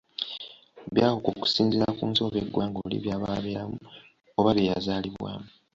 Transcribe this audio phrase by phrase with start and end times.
[0.93, 3.77] Byawuka okusinziira ku nsi oba eggwanga oli byaba abeeramu
[4.39, 5.47] oba bye yazaalibwamu.